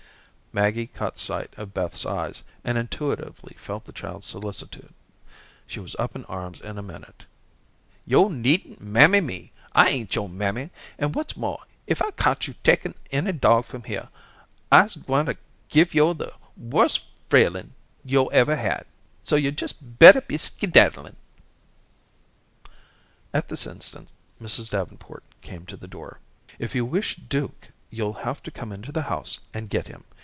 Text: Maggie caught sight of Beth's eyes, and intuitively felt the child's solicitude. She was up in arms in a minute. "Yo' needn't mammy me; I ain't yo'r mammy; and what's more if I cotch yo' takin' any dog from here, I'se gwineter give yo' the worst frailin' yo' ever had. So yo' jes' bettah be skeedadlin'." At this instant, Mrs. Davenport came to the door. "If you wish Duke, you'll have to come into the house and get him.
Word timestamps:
Maggie 0.53 0.87
caught 0.87 1.17
sight 1.17 1.53
of 1.55 1.73
Beth's 1.73 2.05
eyes, 2.05 2.43
and 2.65 2.77
intuitively 2.77 3.55
felt 3.57 3.85
the 3.85 3.93
child's 3.93 4.27
solicitude. 4.27 4.93
She 5.65 5.79
was 5.79 5.95
up 5.97 6.13
in 6.13 6.25
arms 6.25 6.59
in 6.59 6.77
a 6.77 6.83
minute. 6.83 7.23
"Yo' 8.05 8.27
needn't 8.27 8.81
mammy 8.81 9.21
me; 9.21 9.53
I 9.73 9.87
ain't 9.87 10.13
yo'r 10.13 10.27
mammy; 10.27 10.69
and 10.99 11.15
what's 11.15 11.37
more 11.37 11.63
if 11.87 12.01
I 12.01 12.11
cotch 12.11 12.49
yo' 12.49 12.53
takin' 12.65 12.95
any 13.13 13.31
dog 13.31 13.63
from 13.63 13.83
here, 13.83 14.09
I'se 14.69 14.95
gwineter 14.97 15.37
give 15.69 15.93
yo' 15.93 16.11
the 16.11 16.33
worst 16.57 17.05
frailin' 17.29 17.73
yo' 18.03 18.25
ever 18.25 18.57
had. 18.57 18.85
So 19.23 19.37
yo' 19.37 19.53
jes' 19.57 19.71
bettah 19.71 20.23
be 20.23 20.35
skeedadlin'." 20.35 21.15
At 23.33 23.47
this 23.47 23.65
instant, 23.65 24.09
Mrs. 24.41 24.69
Davenport 24.71 25.23
came 25.41 25.65
to 25.67 25.77
the 25.77 25.87
door. 25.87 26.19
"If 26.59 26.75
you 26.75 26.83
wish 26.83 27.15
Duke, 27.15 27.69
you'll 27.89 28.25
have 28.27 28.43
to 28.43 28.51
come 28.51 28.73
into 28.73 28.91
the 28.91 29.03
house 29.03 29.39
and 29.53 29.69
get 29.69 29.87
him. 29.87 30.03